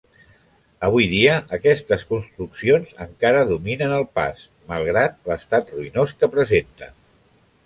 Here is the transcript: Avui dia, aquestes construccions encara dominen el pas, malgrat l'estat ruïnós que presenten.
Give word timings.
Avui 0.87 1.09
dia, 1.09 1.35
aquestes 1.57 2.05
construccions 2.13 2.95
encara 3.05 3.45
dominen 3.51 3.95
el 3.99 4.07
pas, 4.21 4.43
malgrat 4.73 5.21
l'estat 5.33 5.71
ruïnós 5.77 6.17
que 6.23 6.33
presenten. 6.39 6.99